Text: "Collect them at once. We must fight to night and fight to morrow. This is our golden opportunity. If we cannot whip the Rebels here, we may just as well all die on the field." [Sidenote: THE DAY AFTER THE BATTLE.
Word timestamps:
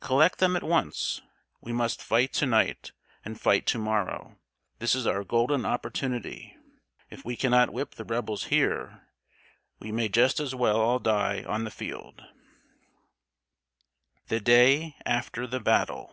"Collect 0.00 0.38
them 0.38 0.56
at 0.56 0.62
once. 0.62 1.20
We 1.60 1.70
must 1.70 2.02
fight 2.02 2.32
to 2.32 2.46
night 2.46 2.92
and 3.26 3.38
fight 3.38 3.66
to 3.66 3.76
morrow. 3.78 4.38
This 4.78 4.94
is 4.94 5.06
our 5.06 5.22
golden 5.22 5.66
opportunity. 5.66 6.56
If 7.10 7.26
we 7.26 7.36
cannot 7.36 7.74
whip 7.74 7.96
the 7.96 8.04
Rebels 8.06 8.44
here, 8.44 9.06
we 9.78 9.92
may 9.92 10.08
just 10.08 10.40
as 10.40 10.54
well 10.54 10.80
all 10.80 10.98
die 10.98 11.44
on 11.44 11.64
the 11.64 11.70
field." 11.70 12.22
[Sidenote: 12.24 12.34
THE 14.28 14.40
DAY 14.40 14.96
AFTER 15.04 15.46
THE 15.46 15.60
BATTLE. 15.60 16.10